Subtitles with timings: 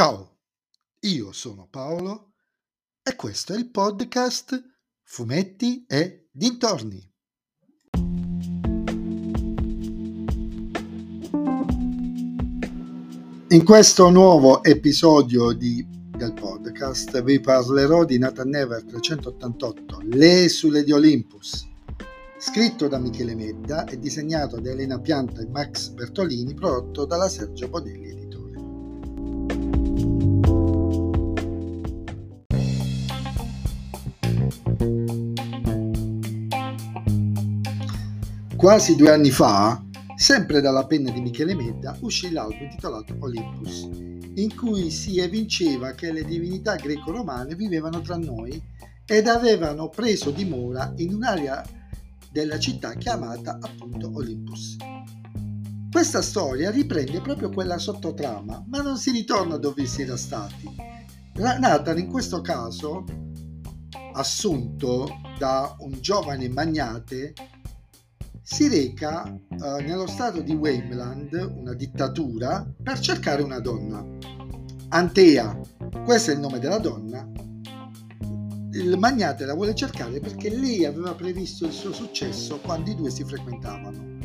[0.00, 0.38] Ciao,
[1.00, 2.32] io sono Paolo
[3.02, 4.58] e questo è il podcast
[5.02, 7.06] Fumetti e Dintorni.
[13.48, 20.82] In questo nuovo episodio di, del podcast vi parlerò di Nathan Never 388, Le sulle
[20.82, 21.68] di Olympus,
[22.38, 27.68] scritto da Michele Medda e disegnato da Elena Pianta e Max Bertolini, prodotto dalla Sergio
[27.68, 28.19] Bonelli
[38.60, 39.82] Quasi due anni fa,
[40.16, 43.88] sempre dalla penna di Michele Medda, uscì l'album intitolato Olympus,
[44.34, 48.62] in cui si evinceva che le divinità greco-romane vivevano tra noi
[49.06, 51.64] ed avevano preso dimora in un'area
[52.30, 54.76] della città chiamata appunto Olympus.
[55.90, 60.68] Questa storia riprende proprio quella sottotrama, ma non si ritorna dove si era stati.
[61.32, 63.06] Nathan in questo caso,
[64.12, 65.08] assunto
[65.38, 67.32] da un giovane magnate,
[68.52, 74.04] si reca eh, nello stato di Wameland, una dittatura, per cercare una donna.
[74.88, 75.56] Antea,
[76.04, 77.30] questo è il nome della donna,
[78.72, 83.10] il magnate la vuole cercare perché lei aveva previsto il suo successo quando i due
[83.10, 84.18] si frequentavano.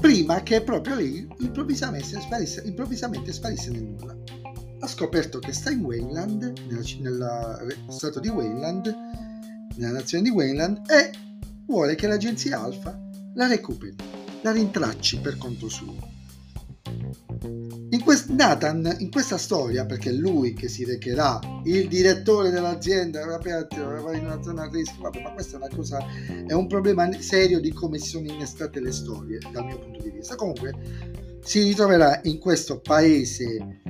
[0.00, 4.16] Prima che proprio lei improvvisamente sparisse, improvvisamente sparisse nel nulla.
[4.78, 8.94] Ha scoperto che sta in Wayland, nel stato di Wayland,
[9.76, 11.24] nella nazione di Wayland, e
[11.66, 12.98] vuole che l'agenzia Alfa
[13.34, 13.94] la recuperi,
[14.42, 16.14] la rintracci per conto suo.
[17.90, 23.20] In quest- Nathan, in questa storia, perché è lui che si recherà, il direttore dell'azienda,
[23.22, 25.98] in una zona a rischio, vabbè, ma questa è una cosa,
[26.46, 30.10] è un problema serio di come si sono innestate le storie, dal mio punto di
[30.10, 30.34] vista.
[30.34, 30.74] Comunque,
[31.42, 33.82] si ritroverà in questo paese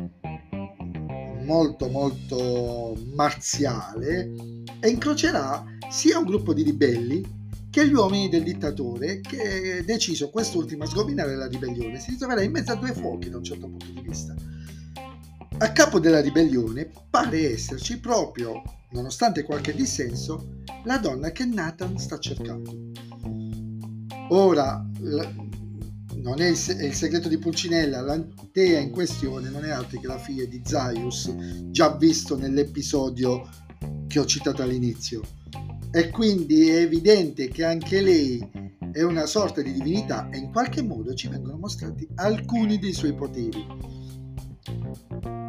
[1.44, 4.32] molto molto marziale
[4.80, 7.45] e incrocerà sia un gruppo di ribelli
[7.76, 12.50] che gli uomini del dittatore che deciso quest'ultimo a sgominare la ribellione si ritroverà in
[12.50, 14.34] mezzo a due fuochi da un certo punto di vista.
[15.58, 22.18] A capo della ribellione pare esserci proprio, nonostante qualche dissenso, la donna che Nathan sta
[22.18, 22.92] cercando.
[24.30, 24.82] Ora,
[26.14, 30.46] non è il, segreto di Pulcinella, l'antea in questione non è altro che la figlia
[30.46, 31.30] di Zaius,
[31.66, 33.46] già visto nell'episodio
[34.06, 35.35] che ho citato all'inizio
[35.96, 38.46] e quindi è evidente che anche lei
[38.92, 43.14] è una sorta di divinità e in qualche modo ci vengono mostrati alcuni dei suoi
[43.14, 43.66] poteri.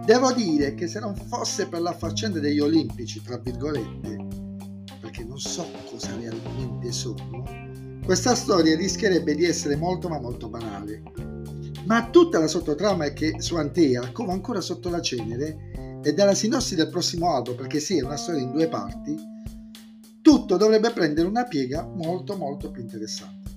[0.06, 4.26] Devo dire che se non fosse per la faccenda degli olimpici, tra virgolette,
[5.02, 7.44] perché non so cosa realmente sono,
[8.06, 11.04] questa storia rischierebbe di essere molto ma molto banale.
[11.84, 16.34] Ma tutta la sottotrama è che su Antea, come ancora sotto la cenere, e dalla
[16.34, 19.36] sinossi del prossimo album, perché sì, è una storia in due parti,
[20.28, 23.50] tutto dovrebbe prendere una piega molto molto più interessante.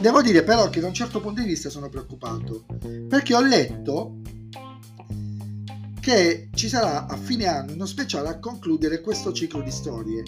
[0.00, 2.64] Devo dire però che da un certo punto di vista sono preoccupato,
[3.06, 4.22] perché ho letto
[6.00, 10.22] che ci sarà a fine anno uno speciale a concludere questo ciclo di storie.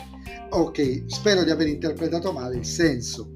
[0.50, 3.32] Ok, spero di aver interpretato male il senso,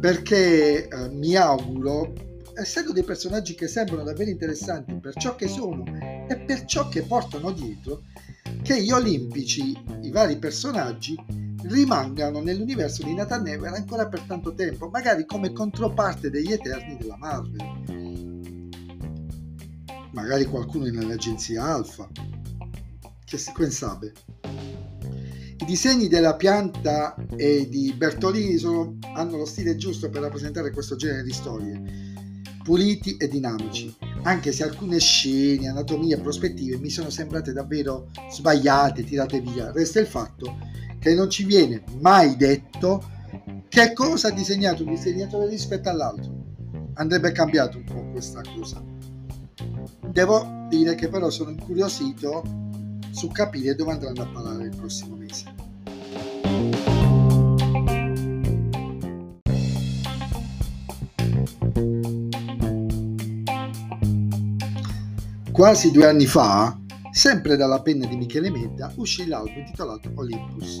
[0.00, 2.14] perché eh, mi auguro,
[2.54, 5.84] essendo dei personaggi che sembrano davvero interessanti per ciò che sono
[6.28, 8.02] e per ciò che portano dietro,
[8.60, 9.72] che gli olimpici,
[10.02, 11.14] i vari personaggi,
[11.66, 17.16] rimangano nell'universo di Nathan Never ancora per tanto tempo, magari come controparte degli Eterni della
[17.16, 17.82] Marvel.
[20.12, 22.08] Magari qualcuno nell'agenzia Alpha.
[23.24, 24.12] Che si sabe.
[25.56, 30.94] I disegni della pianta e di Bertolini sono, hanno lo stile giusto per rappresentare questo
[30.96, 31.80] genere di storie,
[32.62, 39.04] puliti e dinamici, anche se alcune scene, anatomie e prospettive mi sono sembrate davvero sbagliate,
[39.04, 39.72] tirate via.
[39.72, 40.56] Resta il fatto
[41.04, 43.10] che non ci viene mai detto
[43.68, 46.32] che cosa ha disegnato un disegnatore rispetto all'altro.
[46.94, 48.82] Andrebbe cambiato un po' questa cosa.
[50.08, 52.42] Devo dire che però sono incuriosito
[53.10, 55.52] su capire dove andranno a parlare il prossimo mese.
[65.52, 66.78] Quasi due anni fa
[67.14, 70.78] Sempre dalla penna di Michele Medda uscì l'album intitolato Olympus,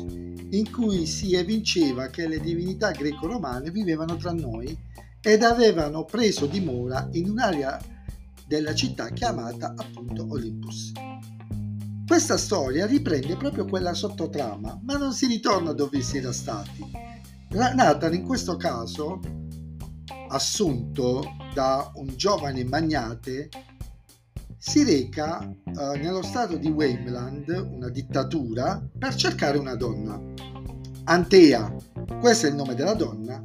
[0.50, 4.76] in cui si evinceva che le divinità greco-romane vivevano tra noi
[5.20, 7.80] ed avevano preso dimora in un'area
[8.48, 10.90] della città chiamata appunto Olympus.
[12.04, 16.84] Questa storia riprende proprio quella sottotrama, ma non si ritorna dove si era stati.
[17.50, 19.20] Nathan in questo caso,
[20.30, 21.22] assunto
[21.54, 23.48] da un giovane magnate,
[24.66, 30.18] si reca eh, nello stato di Wameland, una dittatura, per cercare una donna.
[31.04, 31.76] Antea,
[32.18, 33.44] questo è il nome della donna,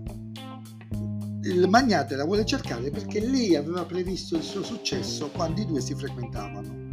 [1.44, 5.82] il magnate la vuole cercare perché lei aveva previsto il suo successo quando i due
[5.82, 6.88] si frequentavano.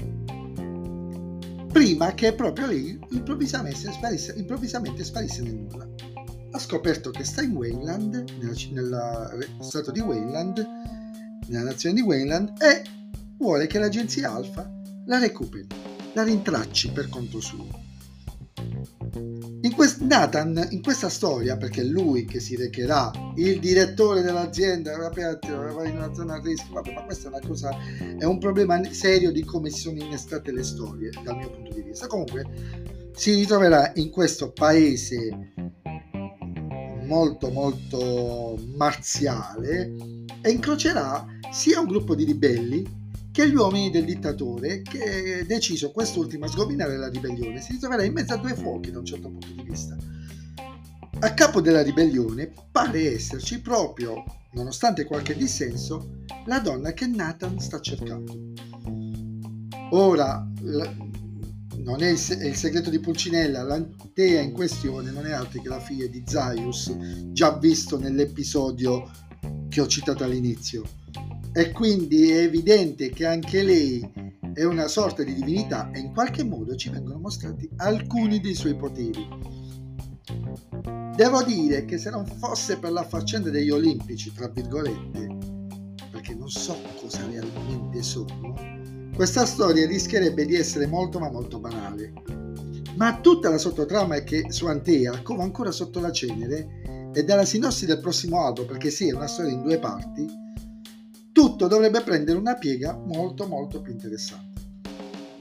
[1.69, 5.89] Prima che proprio lei improvvisamente sparisse, improvvisamente sparisse nel nulla.
[6.51, 10.67] Ha scoperto che sta in Wayland, nel stato di Wayland,
[11.47, 12.96] nella nazione di Wayland, e
[13.39, 14.71] vuole che l'agenzia Alfa
[15.07, 15.67] la recuperi,
[16.15, 17.85] la rintracci per conto suo.
[19.63, 24.93] In quest- Nathan, in questa storia, perché è lui che si recherà, il direttore dell'azienda,
[24.93, 27.71] in una zona a rischio, vabbè, ma questa è una cosa,
[28.19, 31.83] è un problema serio di come si sono innestate le storie, dal mio punto di
[31.83, 32.07] vista.
[32.07, 32.45] Comunque,
[33.15, 35.53] si ritroverà in questo paese
[37.07, 39.95] molto molto marziale
[40.43, 43.06] e incrocerà sia un gruppo di ribelli
[43.37, 48.15] che gli uomini del dittatore che deciso quest'ultimo a sgominare la ribellione si ritroverà in
[48.15, 49.95] mezzo a due fuochi da un certo punto di vista.
[51.19, 57.79] A capo della ribellione pare esserci proprio, nonostante qualche dissenso, la donna che Nathan sta
[57.79, 58.35] cercando.
[59.91, 60.51] Ora,
[61.77, 66.07] non è il, segreto di Pulcinella, l'antea in questione non è altro che la figlia
[66.07, 66.97] di Zaius,
[67.33, 69.11] già visto nell'episodio
[69.69, 70.85] che ho citato all'inizio
[71.57, 74.07] e quindi è evidente che anche lei
[74.53, 78.77] è una sorta di divinità e in qualche modo ci vengono mostrati alcuni dei suoi
[78.77, 79.27] poteri.
[81.15, 85.39] Devo dire che se non fosse per la faccenda degli olimpici, tra virgolette,
[86.11, 88.55] perché non so cosa realmente sono,
[89.15, 92.13] questa storia rischierebbe di essere molto ma molto banale.
[92.97, 97.47] Ma tutta la sottotrama è che su Antea, come ancora sotto la cenere, e dalla
[97.47, 100.45] sinossi del prossimo album, perché sì, è una storia in due parti,
[101.37, 104.63] tutto dovrebbe prendere una piega molto molto più interessante.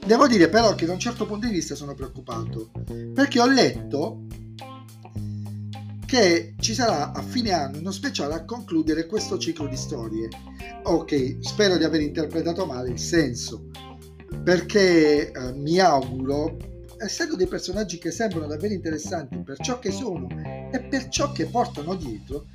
[0.04, 2.70] Devo dire però che da un certo punto di vista sono preoccupato,
[3.14, 4.26] perché ho letto
[6.04, 10.28] che ci sarà a fine anno uno speciale a concludere questo ciclo di storie.
[10.82, 13.70] Ok, spero di aver interpretato male il senso,
[14.44, 16.58] perché eh, mi auguro,
[16.98, 20.28] essendo dei personaggi che sembrano davvero interessanti per ciò che sono
[20.70, 22.48] e per ciò che portano dietro,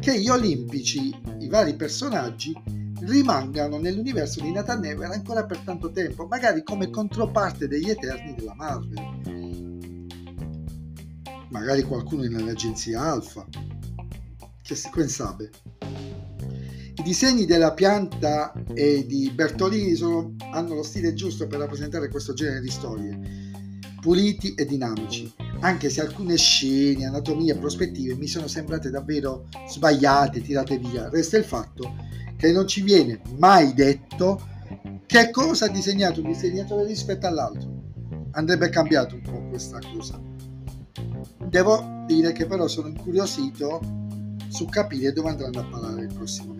[0.00, 6.26] che gli olimpici, i vari personaggi, rimangano nell'universo di Nathan Never ancora per tanto tempo,
[6.26, 9.98] magari come controparte degli Eterni della Marvel.
[11.50, 13.46] Magari qualcuno nell'agenzia Alpha.
[14.62, 15.50] Che si sabe.
[16.94, 22.34] I disegni della pianta e di Bertolini sono, hanno lo stile giusto per rappresentare questo
[22.34, 23.18] genere di storie,
[24.00, 30.42] puliti e dinamici, anche se alcune scene, anatomie e prospettive mi sono sembrate davvero sbagliate,
[30.42, 31.08] tirate via.
[31.08, 31.94] Resta il fatto
[32.40, 34.40] che non ci viene mai detto
[35.04, 37.68] che cosa ha disegnato un disegnatore rispetto all'altro.
[38.30, 40.18] Andrebbe cambiato un po' questa cosa.
[41.44, 43.80] Devo dire che però sono incuriosito
[44.48, 46.54] su capire dove andranno a parlare il prossimo